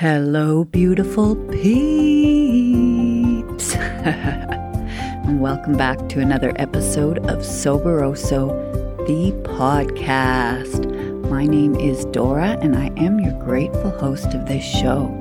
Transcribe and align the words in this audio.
Hello, 0.00 0.64
beautiful 0.64 1.36
peeps. 1.36 1.74
and 3.74 5.40
welcome 5.42 5.76
back 5.76 6.08
to 6.08 6.20
another 6.20 6.54
episode 6.56 7.18
of 7.26 7.40
Soberoso, 7.40 8.48
the 9.06 9.32
podcast. 9.46 10.86
My 11.28 11.44
name 11.44 11.74
is 11.74 12.06
Dora, 12.06 12.56
and 12.62 12.76
I 12.76 12.86
am 12.96 13.20
your 13.20 13.38
grateful 13.44 13.90
host 13.90 14.32
of 14.32 14.46
this 14.46 14.64
show. 14.64 15.14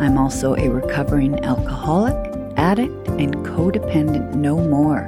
I'm 0.00 0.18
also 0.18 0.56
a 0.56 0.68
recovering 0.68 1.38
alcoholic, 1.44 2.16
addict, 2.56 3.06
and 3.10 3.36
codependent 3.46 4.34
no 4.34 4.56
more. 4.56 5.06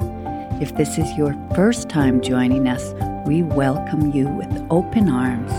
If 0.61 0.77
this 0.77 0.97
is 0.97 1.17
your 1.17 1.35
first 1.53 1.89
time 1.89 2.21
joining 2.21 2.69
us, 2.69 2.93
we 3.27 3.43
welcome 3.43 4.13
you 4.13 4.29
with 4.29 4.65
open 4.69 5.09
arms. 5.09 5.51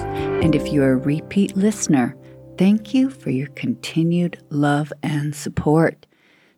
And 0.43 0.55
if 0.55 0.69
you're 0.69 0.93
a 0.93 0.97
repeat 0.97 1.55
listener, 1.55 2.17
Thank 2.59 2.93
you 2.93 3.09
for 3.09 3.31
your 3.31 3.47
continued 3.47 4.43
love 4.51 4.93
and 5.01 5.33
support. 5.33 6.07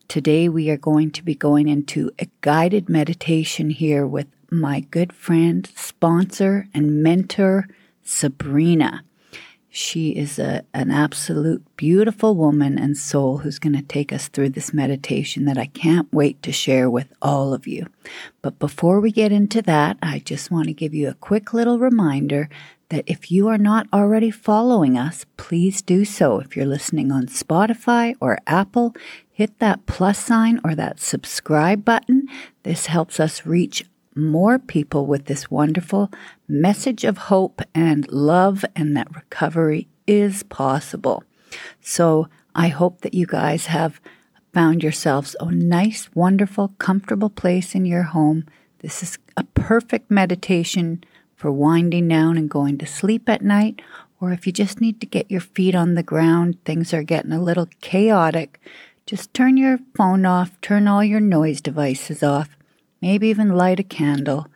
Today, 0.08 0.48
we 0.48 0.70
are 0.70 0.78
going 0.78 1.10
to 1.10 1.22
be 1.22 1.34
going 1.34 1.68
into 1.68 2.10
a 2.18 2.26
guided 2.40 2.88
meditation 2.88 3.68
here 3.68 4.06
with 4.06 4.26
my 4.50 4.80
good 4.80 5.12
friend, 5.12 5.70
sponsor, 5.76 6.68
and 6.72 7.02
mentor, 7.02 7.68
Sabrina. 8.02 9.04
She 9.68 10.12
is 10.12 10.38
a, 10.38 10.64
an 10.72 10.90
absolute 10.90 11.62
beautiful 11.76 12.34
woman 12.34 12.78
and 12.78 12.96
soul 12.96 13.38
who's 13.38 13.58
going 13.58 13.76
to 13.76 13.82
take 13.82 14.10
us 14.10 14.28
through 14.28 14.50
this 14.50 14.72
meditation 14.72 15.44
that 15.44 15.58
I 15.58 15.66
can't 15.66 16.10
wait 16.14 16.42
to 16.44 16.50
share 16.50 16.88
with 16.88 17.12
all 17.20 17.52
of 17.52 17.66
you. 17.66 17.86
But 18.40 18.58
before 18.58 19.00
we 19.00 19.12
get 19.12 19.32
into 19.32 19.60
that, 19.62 19.98
I 20.02 20.20
just 20.20 20.50
want 20.50 20.68
to 20.68 20.72
give 20.72 20.94
you 20.94 21.10
a 21.10 21.14
quick 21.14 21.52
little 21.52 21.78
reminder 21.78 22.48
that 22.90 23.04
if 23.06 23.30
you 23.30 23.48
are 23.48 23.58
not 23.58 23.86
already 23.92 24.30
following 24.30 24.98
us, 24.98 25.24
please 25.36 25.80
do 25.80 26.04
so. 26.04 26.40
If 26.40 26.56
you're 26.56 26.66
listening 26.66 27.10
on 27.10 27.26
Spotify 27.26 28.14
or 28.20 28.38
Apple, 28.46 28.94
hit 29.30 29.58
that 29.60 29.86
plus 29.86 30.18
sign 30.18 30.60
or 30.64 30.74
that 30.74 31.00
subscribe 31.00 31.84
button. 31.84 32.28
This 32.64 32.86
helps 32.86 33.18
us 33.18 33.46
reach 33.46 33.84
more 34.14 34.58
people 34.58 35.06
with 35.06 35.26
this 35.26 35.50
wonderful 35.50 36.10
message 36.48 37.04
of 37.04 37.16
hope 37.16 37.62
and 37.74 38.10
love, 38.10 38.64
and 38.74 38.96
that 38.96 39.14
recovery 39.14 39.88
is 40.06 40.42
possible. 40.42 41.22
So 41.80 42.28
I 42.54 42.68
hope 42.68 43.02
that 43.02 43.14
you 43.14 43.26
guys 43.26 43.66
have 43.66 44.00
found 44.52 44.82
yourselves 44.82 45.36
a 45.38 45.50
nice, 45.50 46.10
wonderful, 46.14 46.74
comfortable 46.78 47.30
place 47.30 47.74
in 47.74 47.84
your 47.84 48.02
home. 48.02 48.46
This 48.80 49.02
is 49.02 49.18
a 49.36 49.44
perfect 49.44 50.10
meditation 50.10 51.04
for 51.40 51.50
winding 51.50 52.06
down 52.06 52.36
and 52.36 52.50
going 52.50 52.76
to 52.76 52.84
sleep 52.84 53.26
at 53.26 53.40
night, 53.40 53.80
or 54.20 54.30
if 54.30 54.46
you 54.46 54.52
just 54.52 54.78
need 54.78 55.00
to 55.00 55.06
get 55.06 55.30
your 55.30 55.40
feet 55.40 55.74
on 55.74 55.94
the 55.94 56.02
ground, 56.02 56.62
things 56.66 56.92
are 56.92 57.02
getting 57.02 57.32
a 57.32 57.42
little 57.42 57.66
chaotic, 57.80 58.60
just 59.06 59.32
turn 59.32 59.56
your 59.56 59.78
phone 59.96 60.26
off, 60.26 60.60
turn 60.60 60.86
all 60.86 61.02
your 61.02 61.18
noise 61.18 61.62
devices 61.62 62.22
off, 62.22 62.58
maybe 63.00 63.28
even 63.28 63.56
light 63.56 63.80
a 63.80 63.82
candle. 63.82 64.48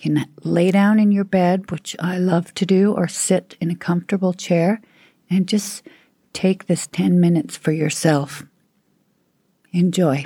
You 0.00 0.14
can 0.14 0.26
lay 0.42 0.72
down 0.72 0.98
in 0.98 1.12
your 1.12 1.22
bed, 1.22 1.70
which 1.70 1.94
I 2.00 2.18
love 2.18 2.52
to 2.54 2.66
do, 2.66 2.92
or 2.92 3.06
sit 3.06 3.56
in 3.60 3.70
a 3.70 3.76
comfortable 3.76 4.32
chair 4.32 4.80
and 5.30 5.46
just 5.46 5.86
take 6.32 6.66
this 6.66 6.88
10 6.88 7.20
minutes 7.20 7.56
for 7.56 7.70
yourself. 7.70 8.42
Enjoy. 9.70 10.24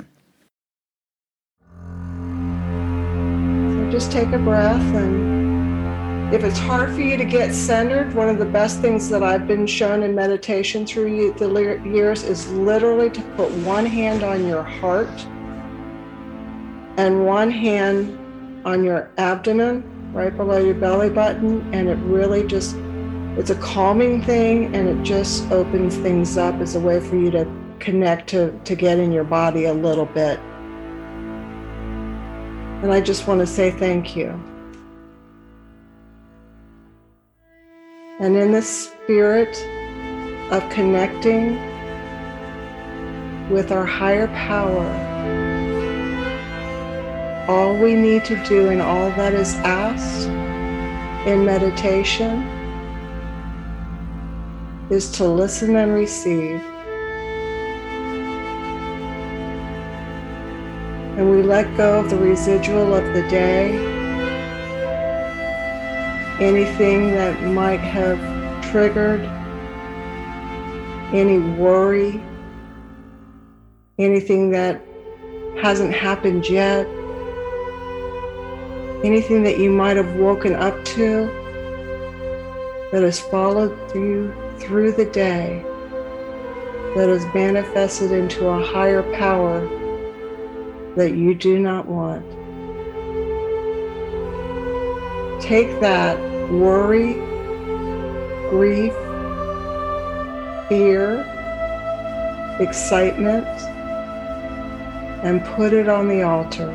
So 3.69 3.89
just 3.91 4.11
take 4.11 4.31
a 4.31 4.39
breath 4.39 4.81
and 4.95 5.36
if 6.29 6.43
it's 6.43 6.59
hard 6.59 6.93
for 6.93 6.99
you 6.99 7.15
to 7.15 7.23
get 7.23 7.53
centered, 7.53 8.13
one 8.13 8.27
of 8.27 8.37
the 8.37 8.45
best 8.45 8.81
things 8.81 9.07
that 9.07 9.23
I've 9.23 9.47
been 9.47 9.65
shown 9.65 10.03
in 10.03 10.13
meditation 10.13 10.85
through 10.85 11.33
the 11.33 11.81
years 11.85 12.23
is 12.23 12.51
literally 12.51 13.09
to 13.11 13.21
put 13.37 13.49
one 13.59 13.85
hand 13.85 14.23
on 14.23 14.45
your 14.45 14.61
heart 14.61 15.07
and 16.97 17.25
one 17.25 17.49
hand 17.49 18.19
on 18.65 18.83
your 18.83 19.09
abdomen, 19.17 20.11
right 20.11 20.35
below 20.35 20.57
your 20.57 20.73
belly 20.73 21.09
button. 21.09 21.73
And 21.73 21.87
it 21.87 21.95
really 21.99 22.45
just, 22.45 22.75
it's 23.37 23.51
a 23.51 23.55
calming 23.55 24.21
thing 24.21 24.75
and 24.75 24.89
it 24.89 25.01
just 25.03 25.49
opens 25.49 25.95
things 25.95 26.37
up 26.37 26.55
as 26.55 26.75
a 26.75 26.79
way 26.79 26.99
for 26.99 27.15
you 27.15 27.31
to 27.31 27.49
connect 27.79 28.27
to, 28.31 28.51
to 28.65 28.75
get 28.75 28.99
in 28.99 29.13
your 29.13 29.23
body 29.23 29.63
a 29.63 29.73
little 29.73 30.07
bit. 30.07 30.39
And 32.83 32.91
I 32.91 32.99
just 32.99 33.27
want 33.27 33.39
to 33.39 33.47
say 33.47 33.71
thank 33.71 34.13
you. 34.13 34.37
And 38.19 38.35
in 38.35 38.51
the 38.51 38.63
spirit 38.63 39.55
of 40.51 40.67
connecting 40.71 41.55
with 43.51 43.71
our 43.71 43.85
higher 43.85 44.27
power, 44.29 44.87
all 47.47 47.77
we 47.77 47.93
need 47.93 48.25
to 48.25 48.43
do 48.45 48.69
and 48.69 48.81
all 48.81 49.11
that 49.11 49.35
is 49.35 49.53
asked 49.57 50.27
in 51.27 51.45
meditation 51.45 52.41
is 54.89 55.11
to 55.11 55.27
listen 55.27 55.75
and 55.75 55.93
receive. 55.93 56.59
And 61.17 61.29
we 61.29 61.43
let 61.43 61.77
go 61.77 61.99
of 61.99 62.09
the 62.09 62.17
residual 62.17 62.95
of 62.95 63.13
the 63.13 63.21
day 63.29 63.96
anything 66.39 67.11
that 67.11 67.41
might 67.43 67.79
have 67.79 68.19
triggered 68.71 69.21
any 71.13 71.39
worry, 71.39 72.21
anything 73.97 74.51
that 74.51 74.83
hasn't 75.61 75.93
happened 75.93 76.47
yet, 76.47 76.85
anything 79.03 79.41
that 79.43 79.57
you 79.57 79.71
might 79.71 79.97
have 79.97 80.15
woken 80.17 80.53
up 80.53 80.83
to 80.85 81.25
that 82.91 83.01
has 83.01 83.19
followed 83.19 83.75
you 83.95 84.33
through 84.59 84.91
the 84.91 85.05
day, 85.05 85.63
that 86.95 87.09
has 87.09 87.25
manifested 87.33 88.11
into 88.11 88.47
a 88.47 88.63
higher 88.63 89.03
power 89.13 89.61
that 90.95 91.15
you 91.15 91.33
do 91.33 91.57
not 91.57 91.87
want. 91.87 92.36
Take 95.47 95.79
that 95.79 96.19
worry, 96.51 97.13
grief, 98.49 98.91
fear, 100.67 101.21
excitement, 102.59 103.47
and 105.23 105.41
put 105.55 105.71
it 105.71 105.87
on 105.87 106.09
the 106.09 106.21
altar. 106.23 106.67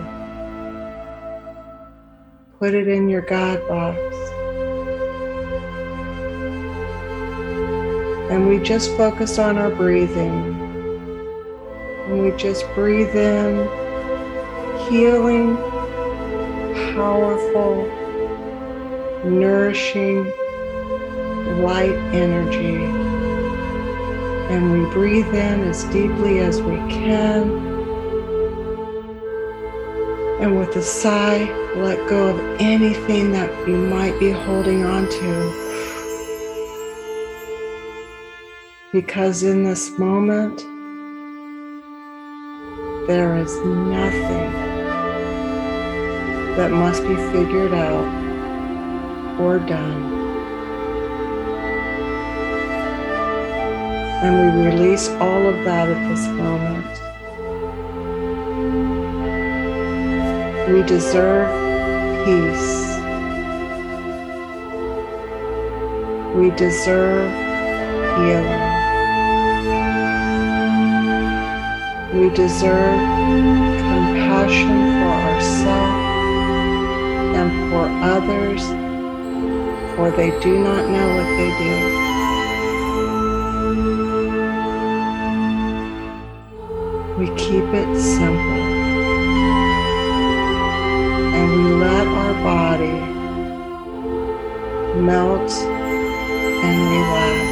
Put 2.59 2.73
it 2.73 2.89
in 2.89 3.11
your 3.11 3.21
God 3.21 3.61
box. 3.69 3.99
And 8.33 8.49
we 8.49 8.59
just 8.59 8.97
focus 8.97 9.39
on 9.39 9.59
our 9.59 9.69
breathing. 9.69 10.57
And 12.07 12.23
we 12.23 12.31
just 12.39 12.65
breathe 12.75 13.15
in 13.15 13.69
healing, 14.89 15.59
powerful, 16.95 18.02
nourishing 19.25 20.25
light 21.63 21.95
energy. 22.13 22.85
And 24.53 24.73
we 24.73 24.91
breathe 24.93 25.29
in 25.29 25.63
as 25.65 25.85
deeply 25.85 26.41
as 26.41 26.61
we 26.61 26.77
can. 26.89 27.51
And 30.41 30.59
with 30.59 30.75
a 30.77 30.83
sigh, 30.83 31.45
let 31.77 32.09
go 32.09 32.29
of 32.29 32.61
anything 32.61 33.33
that 33.33 33.51
you 33.67 33.77
might 33.77 34.19
be 34.19 34.31
holding 34.31 34.85
on 34.85 35.09
to. 35.09 35.63
Because 38.93 39.43
in 39.43 39.63
this 39.63 39.97
moment, 39.99 40.59
there 43.07 43.37
is 43.37 43.57
nothing 43.59 44.53
that 46.57 46.71
must 46.71 47.03
be 47.03 47.15
figured 47.33 47.73
out 47.73 48.32
or 49.43 49.59
done. 49.59 50.03
And 54.23 54.33
we 54.57 54.67
release 54.67 55.09
all 55.09 55.47
of 55.49 55.65
that 55.65 55.89
at 55.89 56.09
this 56.09 56.25
moment. 56.29 56.87
We 60.71 60.83
deserve 60.85 61.49
peace. 62.25 62.71
We 66.37 66.51
deserve 66.51 67.31
healing. 68.19 68.73
We 72.15 72.31
deserve 72.31 73.01
compassion 73.91 74.79
for 74.99 75.15
ourselves 75.31 76.03
and 77.39 77.51
for 77.71 77.85
others 78.15 78.92
for 79.97 80.11
they 80.11 80.31
do 80.41 80.59
not 80.59 80.89
know 80.89 81.09
what 81.17 81.29
they 81.37 81.51
do. 81.65 82.03
we 87.23 87.29
keep 87.37 87.63
it 87.63 88.01
simple. 88.01 88.63
And 91.39 91.51
we 91.53 91.63
let 91.75 92.07
our 92.07 92.35
body 92.43 92.99
melt 95.01 95.53
and 96.67 96.79
relax. 96.91 97.49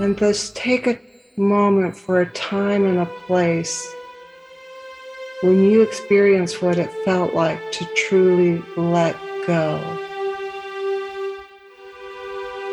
And 0.00 0.16
thus 0.16 0.50
take 0.50 0.86
a 0.86 1.00
moment 1.36 1.96
for 1.96 2.20
a 2.20 2.30
time 2.32 2.84
and 2.84 2.98
a 2.98 3.06
place 3.26 3.92
when 5.44 5.62
you 5.62 5.82
experience 5.82 6.62
what 6.62 6.78
it 6.78 6.90
felt 7.04 7.34
like 7.34 7.60
to 7.70 7.84
truly 7.94 8.62
let 8.78 9.14
go. 9.46 9.78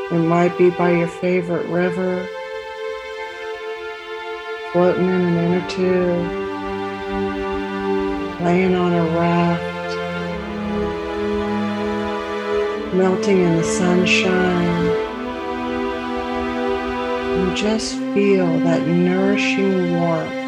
It 0.10 0.20
might 0.20 0.58
be 0.58 0.70
by 0.70 0.92
your 0.92 1.10
favorite 1.10 1.66
river, 1.66 2.26
floating 4.72 5.04
in 5.04 5.12
an 5.12 5.38
inner 5.38 5.68
tube, 5.68 6.32
laying 8.40 8.74
on 8.74 8.94
a 8.94 9.04
raft, 9.20 9.96
melting 12.96 13.40
in 13.40 13.58
the 13.58 13.66
sunshine. 13.66 14.88
And 17.38 17.58
just 17.58 17.96
feel 18.14 18.60
that 18.60 18.88
nourishing 18.88 20.00
warmth 20.00 20.41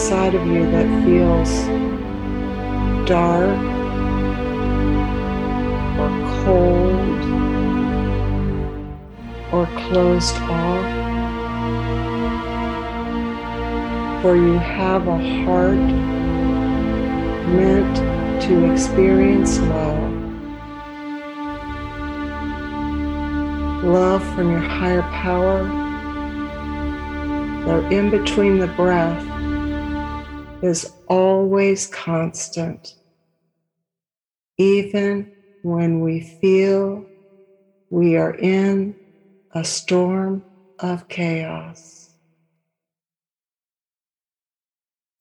inside 0.00 0.34
of 0.34 0.46
you 0.46 0.64
that 0.70 0.86
feels 1.04 1.50
dark 3.06 3.60
or 6.00 6.10
cold 6.42 7.20
or 9.52 9.66
closed 9.82 10.36
off. 10.36 10.86
For 14.22 14.36
you 14.36 14.54
have 14.54 15.06
a 15.06 15.18
heart 15.44 15.90
meant 17.54 17.96
to 18.44 18.72
experience 18.72 19.58
love. 19.58 20.08
love 23.84 24.22
from 24.34 24.50
your 24.50 24.60
higher 24.60 25.02
power, 25.02 25.64
though 27.64 27.86
in 27.88 28.10
between 28.10 28.58
the 28.58 28.66
breath 28.68 29.29
is 30.62 30.94
always 31.06 31.86
constant, 31.86 32.94
even 34.58 35.30
when 35.62 36.00
we 36.00 36.20
feel 36.20 37.06
we 37.90 38.16
are 38.16 38.34
in 38.34 38.96
a 39.52 39.64
storm 39.64 40.44
of 40.78 41.08
chaos. 41.08 42.10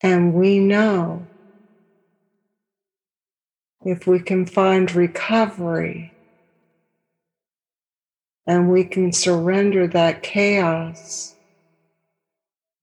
And 0.01 0.33
we 0.33 0.59
know 0.59 1.27
if 3.85 4.07
we 4.07 4.19
can 4.19 4.45
find 4.45 4.93
recovery 4.93 6.13
and 8.45 8.69
we 8.69 8.83
can 8.83 9.11
surrender 9.11 9.87
that 9.87 10.23
chaos 10.23 11.35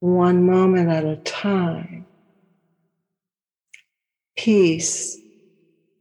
one 0.00 0.44
moment 0.46 0.88
at 0.88 1.04
a 1.04 1.16
time. 1.16 2.06
Peace 4.36 5.20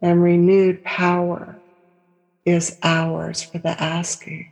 and 0.01 0.21
renewed 0.23 0.83
power 0.83 1.61
is 2.45 2.77
ours 2.83 3.43
for 3.43 3.59
the 3.59 3.81
asking. 3.81 4.51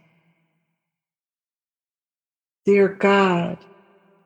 Dear 2.65 2.89
God, 2.89 3.65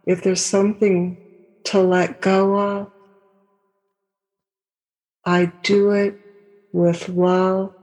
if 0.06 0.24
there's 0.24 0.46
something 0.46 1.20
to 1.66 1.82
let 1.82 2.22
go 2.22 2.58
of, 2.60 2.92
I 5.26 5.54
do 5.64 5.92
it 5.92 6.20
with 6.74 7.10
love 7.10 7.74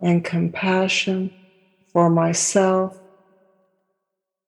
and 0.00 0.24
compassion 0.24 1.34
for 1.92 2.10
myself, 2.10 3.00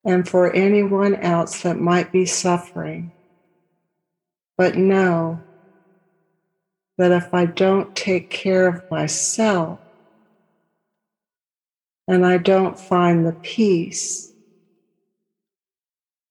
and 0.04 0.28
for 0.28 0.52
anyone 0.52 1.16
else 1.16 1.62
that 1.62 1.78
might 1.78 2.12
be 2.12 2.26
suffering. 2.26 3.12
But 4.58 4.76
know 4.76 5.45
that 6.98 7.12
if 7.12 7.32
I 7.34 7.46
don't 7.46 7.94
take 7.94 8.30
care 8.30 8.68
of 8.68 8.82
myself 8.90 9.80
and 12.08 12.24
I 12.24 12.38
don't 12.38 12.78
find 12.78 13.26
the 13.26 13.36
peace, 13.42 14.32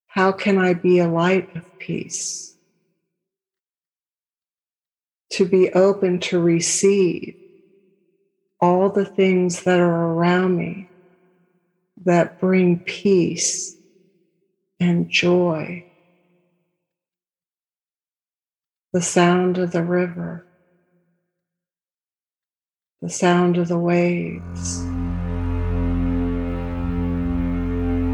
how 0.08 0.32
can 0.32 0.58
I 0.58 0.74
be 0.74 1.00
a 1.00 1.08
light 1.08 1.50
of 1.56 1.64
peace? 1.78 2.56
To 5.32 5.46
be 5.46 5.72
open 5.74 6.20
to 6.22 6.40
receive 6.40 7.36
all 8.62 8.90
the 8.90 9.06
things 9.06 9.64
that 9.64 9.80
are 9.80 10.14
around 10.14 10.58
me 10.58 10.90
that 12.06 12.40
bring 12.40 12.80
peace 12.80 13.78
and 14.80 15.10
joy. 15.10 15.86
The 18.94 19.02
sound 19.02 19.58
of 19.58 19.72
the 19.72 19.84
river, 19.84 20.46
the 23.06 23.12
sound 23.12 23.58
of 23.58 23.68
the 23.68 23.78
waves, 23.78 24.84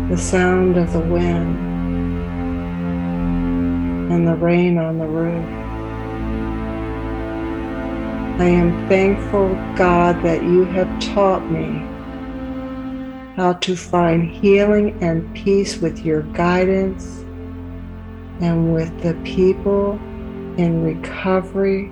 the 0.09 0.17
sound 0.17 0.75
of 0.75 0.91
the 0.91 0.99
wind, 0.99 1.57
and 4.11 4.27
the 4.27 4.35
rain 4.35 4.77
on 4.77 4.97
the 4.97 5.07
roof. 5.07 5.45
I 8.41 8.47
am 8.47 8.89
thankful, 8.89 9.55
God, 9.77 10.21
that 10.23 10.43
you 10.43 10.65
have 10.65 10.99
taught 10.99 11.49
me 11.49 11.87
how 13.37 13.53
to 13.61 13.77
find 13.77 14.29
healing 14.29 15.01
and 15.01 15.33
peace 15.33 15.77
with 15.77 15.99
your 16.05 16.23
guidance 16.33 17.19
and 18.41 18.73
with 18.73 18.91
the 19.01 19.13
people 19.23 19.93
in 20.57 20.83
recovery 20.83 21.89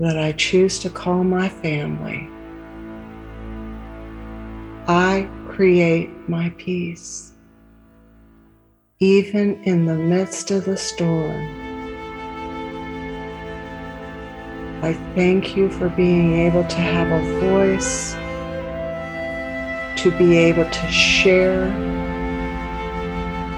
that 0.00 0.18
I 0.18 0.32
choose 0.32 0.78
to 0.80 0.90
call 0.90 1.24
my 1.24 1.48
family. 1.48 2.28
I 4.86 5.28
create 5.48 6.10
my 6.28 6.50
peace, 6.56 7.32
even 9.00 9.62
in 9.64 9.86
the 9.86 9.96
midst 9.96 10.50
of 10.50 10.64
the 10.64 10.76
storm. 10.76 11.58
I 14.82 14.92
thank 15.16 15.56
you 15.56 15.68
for 15.68 15.88
being 15.88 16.46
able 16.46 16.62
to 16.62 16.76
have 16.76 17.10
a 17.10 17.40
voice 17.40 18.14
to 20.02 20.16
be 20.16 20.36
able 20.36 20.70
to 20.70 20.86
share 20.86 21.66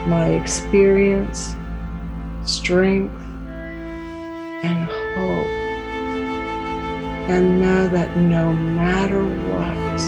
my 0.09 0.29
experience, 0.29 1.55
strength, 2.47 3.15
and 4.65 4.89
hope, 5.15 5.60
and 7.29 7.61
know 7.61 7.89
that 7.89 8.17
no 8.17 8.53
matter 8.53 9.23
what, 9.23 10.01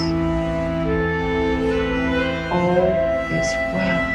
all 2.52 2.86
is 3.32 3.52
well. 3.74 4.12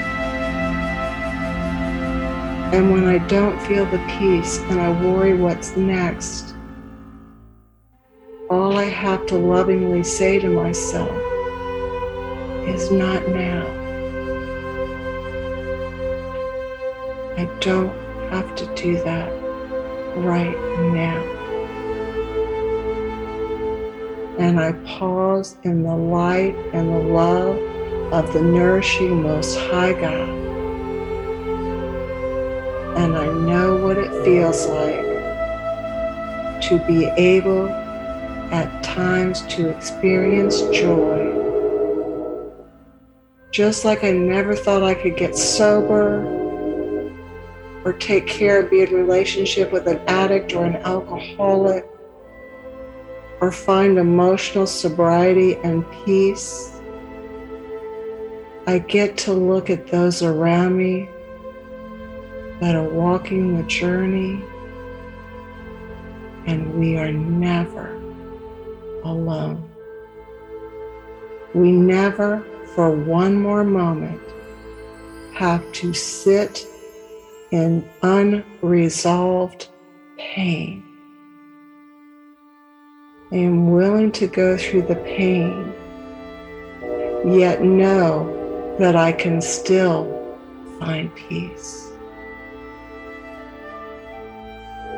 And 2.74 2.92
when 2.92 3.06
I 3.06 3.20
don't 3.28 3.60
feel 3.62 3.86
the 3.86 4.04
peace 4.20 4.60
and 4.70 4.80
I 4.82 4.90
worry 5.04 5.34
what's 5.34 5.78
next, 5.78 6.56
all 8.50 8.78
I 8.78 8.86
have 8.86 9.26
to 9.28 9.38
lovingly 9.38 10.04
say 10.04 10.40
to 10.40 10.50
myself 10.50 11.12
is 12.68 12.92
not 12.92 13.28
now. 13.30 13.66
I 17.38 17.46
don't 17.60 17.94
have 18.32 18.56
to 18.56 18.66
do 18.76 18.96
that 19.04 19.32
right 20.18 20.58
now. 20.94 21.37
And 24.38 24.60
I 24.60 24.74
pause 24.86 25.58
in 25.64 25.84
the 25.84 25.96
light 25.96 26.56
and 26.74 26.90
the 26.90 27.14
love 27.14 27.58
of 28.14 28.34
the 28.34 28.42
nourishing 28.42 29.24
Most 29.24 29.58
High 29.58 29.94
God. 29.94 30.30
And 32.98 33.18
I 33.18 33.26
know 33.28 33.78
what 33.78 33.98
it 33.98 34.12
feels 34.24 34.68
like 34.68 35.06
to 36.64 36.84
be 36.88 37.06
able 37.18 37.70
at 37.70 38.84
times 38.84 39.42
to 39.48 39.70
experience 39.70 40.62
joy 40.72 41.38
just 43.58 43.86
like 43.86 44.04
I 44.04 44.12
never 44.12 44.56
thought 44.56 44.84
I 44.84 44.94
could 44.94 45.18
get 45.18 45.36
sober 45.36 46.24
or 47.84 47.94
take 47.94 48.28
care 48.28 48.62
of 48.62 48.70
be 48.70 48.82
in 48.82 48.94
relationship 48.94 49.72
with 49.72 49.88
an 49.88 49.98
addict 50.08 50.54
or 50.54 50.66
an 50.66 50.76
alcoholic 50.78 51.88
or 53.40 53.52
find 53.52 53.98
emotional 53.98 54.66
sobriety 54.66 55.56
and 55.58 55.86
peace, 56.04 56.80
I 58.66 58.80
get 58.80 59.18
to 59.20 59.34
look 59.34 59.70
at 59.70 59.88
those 59.88 60.22
around 60.24 60.78
me 60.78 61.10
that 62.60 62.76
are 62.76 62.90
walking 62.90 63.58
the 63.58 63.64
journey, 63.64 64.44
and 66.48 66.74
we 66.74 66.98
are 66.98 67.12
never 67.12 67.96
alone. 69.04 69.70
We 71.54 71.72
never, 71.72 72.44
for 72.74 72.92
one 72.92 73.36
more 73.36 73.64
moment, 73.64 74.22
have 75.34 75.72
to 75.74 75.94
sit 75.94 76.66
in 77.52 77.88
unresolved 78.02 79.68
pain. 80.18 80.87
I 83.30 83.36
am 83.36 83.72
willing 83.72 84.14
to 84.14 84.28
go 84.28 84.58
through 84.58 84.84
the 84.84 84.96
pain, 84.96 85.74
yet 87.26 87.62
know 87.62 88.76
that 88.80 88.96
I 88.96 89.12
can 89.12 89.42
still 89.42 90.38
find 90.80 91.14
peace. 91.14 91.92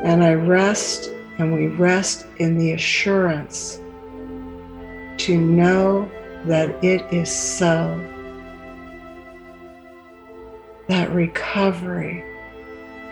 And 0.03 0.23
I 0.23 0.33
rest 0.33 1.11
and 1.39 1.53
we 1.55 1.67
rest 1.67 2.27
in 2.37 2.57
the 2.57 2.73
assurance 2.73 3.79
to 5.17 5.37
know 5.39 6.09
that 6.45 6.83
it 6.83 7.01
is 7.11 7.31
so. 7.31 7.99
That 10.87 11.09
recovery 11.11 12.23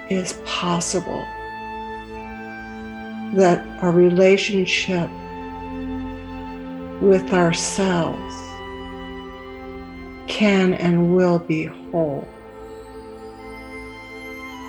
is 0.09 0.33
possible. 0.45 1.25
That 3.35 3.65
our 3.83 3.91
relationship 3.91 5.09
with 7.01 7.31
ourselves 7.33 8.35
can 10.27 10.73
and 10.73 11.15
will 11.15 11.39
be 11.39 11.65
whole. 11.65 12.27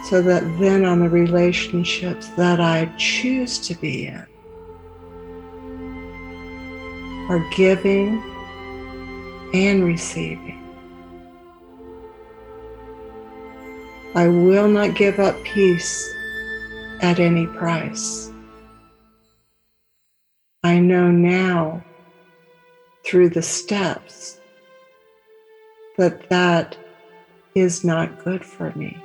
So 0.09 0.23
that 0.23 0.43
then 0.59 0.85
on 0.85 1.01
the 1.01 1.09
relationships 1.09 2.29
that 2.37 2.61
I 2.61 2.87
choose 2.97 3.59
to 3.69 3.75
be 3.75 4.07
in 4.07 4.27
are 7.29 7.45
giving 7.55 8.23
and 9.53 9.85
receiving. 9.85 10.65
I 14.15 14.29
will 14.29 14.69
not 14.69 14.97
give 14.97 15.19
up 15.19 15.37
peace 15.45 16.11
at 17.03 17.21
any 17.21 17.47
price. 17.47 18.33
I 20.69 20.81
know 20.81 21.11
now 21.11 21.83
through 23.03 23.31
the 23.31 23.41
steps 23.41 24.39
that 25.97 26.29
that 26.29 26.77
is 27.55 27.85
not 27.85 28.23
good 28.23 28.45
for 28.45 28.71
me. 28.75 29.03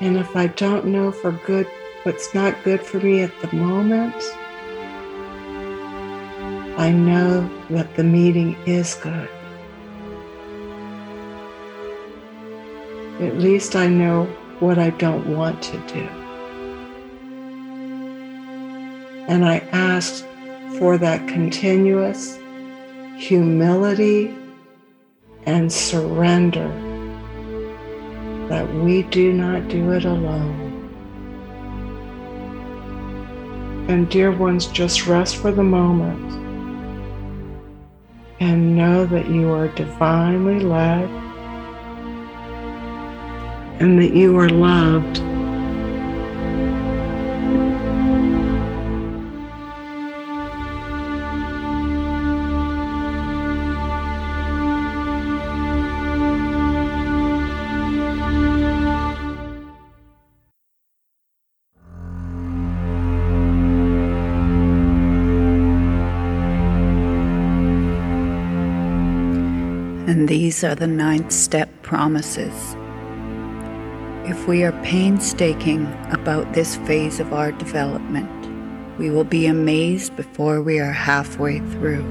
And 0.00 0.16
if 0.16 0.34
I 0.34 0.48
don't 0.48 0.86
know 0.86 1.12
for 1.12 1.30
good 1.46 1.68
what's 2.02 2.34
not 2.34 2.60
good 2.64 2.82
for 2.84 2.98
me 2.98 3.20
at 3.20 3.30
the 3.42 3.54
moment, 3.54 4.16
I 6.76 6.90
know 6.90 7.48
that 7.70 7.94
the 7.94 8.02
meeting 8.02 8.56
is 8.66 8.96
good. 8.96 9.28
At 13.20 13.38
least 13.38 13.76
I 13.76 13.86
know 13.86 14.24
what 14.58 14.80
I 14.80 14.90
don't 14.90 15.28
want 15.36 15.62
to 15.62 15.78
do. 15.86 16.21
And 19.32 19.46
I 19.46 19.60
ask 19.72 20.26
for 20.78 20.98
that 20.98 21.26
continuous 21.26 22.38
humility 23.16 24.36
and 25.46 25.72
surrender 25.72 26.68
that 28.50 28.70
we 28.74 29.04
do 29.04 29.32
not 29.32 29.68
do 29.68 29.92
it 29.92 30.04
alone. 30.04 30.84
And 33.88 34.06
dear 34.10 34.32
ones, 34.32 34.66
just 34.66 35.06
rest 35.06 35.36
for 35.36 35.50
the 35.50 35.62
moment 35.62 36.30
and 38.38 38.76
know 38.76 39.06
that 39.06 39.30
you 39.30 39.50
are 39.50 39.68
divinely 39.68 40.60
led 40.60 41.08
and 43.80 43.98
that 43.98 44.12
you 44.12 44.36
are 44.38 44.50
loved 44.50 45.31
these 70.32 70.64
are 70.64 70.74
the 70.74 70.86
ninth 70.86 71.30
step 71.30 71.68
promises. 71.82 72.74
If 74.26 74.48
we 74.48 74.64
are 74.64 74.72
painstaking 74.82 75.86
about 76.10 76.54
this 76.54 76.76
phase 76.86 77.20
of 77.20 77.34
our 77.34 77.52
development, 77.52 78.48
we 78.98 79.10
will 79.10 79.24
be 79.24 79.44
amazed 79.44 80.16
before 80.16 80.62
we 80.62 80.78
are 80.78 80.90
halfway 80.90 81.58
through. 81.72 82.02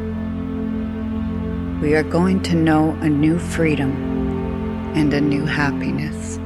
We 1.81 1.95
are 1.95 2.03
going 2.03 2.43
to 2.43 2.55
know 2.55 2.91
a 3.01 3.09
new 3.09 3.39
freedom 3.39 3.91
and 4.95 5.11
a 5.15 5.19
new 5.19 5.47
happiness. 5.47 6.37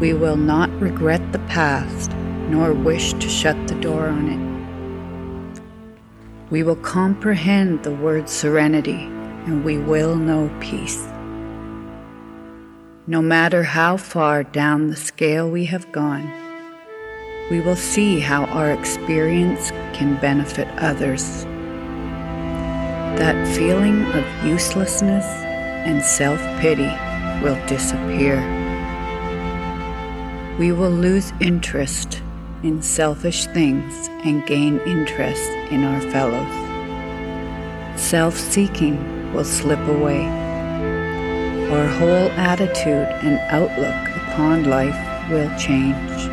We 0.00 0.12
will 0.12 0.36
not 0.36 0.70
regret 0.80 1.32
the 1.32 1.44
past 1.48 2.12
nor 2.50 2.72
wish 2.72 3.14
to 3.14 3.28
shut 3.28 3.56
the 3.66 3.80
door 3.80 4.06
on 4.06 4.28
it. 5.56 5.60
We 6.50 6.62
will 6.62 6.76
comprehend 6.76 7.82
the 7.82 7.96
word 7.96 8.28
serenity 8.28 9.10
and 9.46 9.64
we 9.64 9.78
will 9.78 10.16
know 10.16 10.50
peace. 10.60 11.06
No 13.06 13.22
matter 13.22 13.62
how 13.62 13.96
far 13.96 14.44
down 14.44 14.88
the 14.88 14.96
scale 14.96 15.50
we 15.50 15.64
have 15.64 15.90
gone, 15.90 16.30
we 17.50 17.60
will 17.60 17.76
see 17.76 18.20
how 18.20 18.44
our 18.44 18.70
experience 18.70 19.70
can 19.92 20.16
benefit 20.20 20.68
others. 20.78 21.44
That 23.18 23.56
feeling 23.56 24.04
of 24.12 24.24
uselessness 24.46 25.24
and 25.24 26.02
self 26.02 26.40
pity 26.60 26.90
will 27.42 27.58
disappear. 27.66 28.38
We 30.58 30.70
will 30.72 30.90
lose 30.90 31.32
interest 31.40 32.22
in 32.62 32.82
selfish 32.82 33.46
things 33.46 34.08
and 34.24 34.46
gain 34.46 34.78
interest 34.80 35.50
in 35.72 35.82
our 35.84 36.00
fellows. 36.12 36.50
Self 38.00 38.38
seeking 38.38 39.19
will 39.32 39.44
slip 39.44 39.80
away. 39.88 40.26
Our 41.70 41.86
whole 41.86 42.30
attitude 42.32 43.08
and 43.22 43.38
outlook 43.50 44.16
upon 44.24 44.64
life 44.64 45.30
will 45.30 45.48
change. 45.56 46.30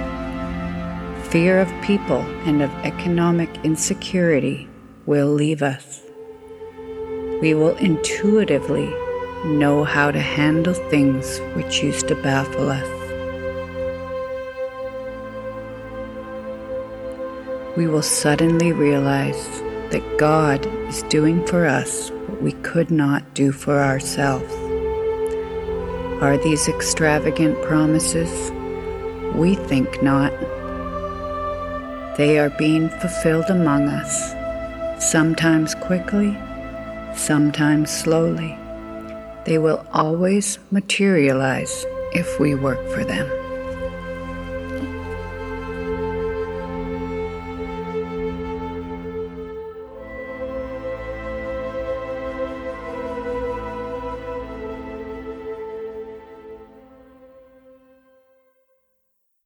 Fear 1.29 1.59
of 1.59 1.81
people 1.83 2.21
and 2.45 2.61
of 2.61 2.71
economic 2.83 3.49
insecurity 3.63 4.67
will 5.05 5.27
leave 5.27 5.61
us. 5.61 6.01
We 7.41 7.53
will 7.53 7.75
intuitively 7.77 8.87
know 9.45 9.83
how 9.83 10.09
to 10.09 10.19
handle 10.19 10.73
things 10.73 11.39
which 11.53 11.83
used 11.83 12.07
to 12.07 12.15
baffle 12.15 12.69
us. 12.69 12.97
We 17.77 17.85
will 17.87 18.01
suddenly 18.01 18.71
realize 18.71 19.47
that 19.91 20.17
God 20.17 20.65
is 20.87 21.03
doing 21.03 21.45
for 21.45 21.67
us 21.67 22.11
we 22.41 22.51
could 22.63 22.91
not 22.91 23.33
do 23.33 23.51
for 23.51 23.79
ourselves. 23.79 24.53
Are 26.21 26.37
these 26.37 26.67
extravagant 26.67 27.61
promises? 27.63 28.51
We 29.35 29.55
think 29.55 30.01
not. 30.01 30.31
They 32.17 32.39
are 32.39 32.49
being 32.57 32.89
fulfilled 32.89 33.49
among 33.49 33.89
us, 33.89 34.33
sometimes 34.99 35.75
quickly, 35.75 36.35
sometimes 37.15 37.91
slowly. 37.91 38.57
They 39.45 39.59
will 39.59 39.85
always 39.93 40.57
materialize 40.71 41.85
if 42.13 42.39
we 42.39 42.55
work 42.55 42.83
for 42.89 43.03
them. 43.05 43.36